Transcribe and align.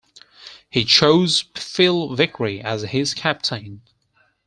He 0.67 0.83
chose 0.83 1.41
Phil 1.55 2.15
Vickery 2.15 2.59
as 2.59 2.81
his 2.81 3.13
captain. 3.13 3.83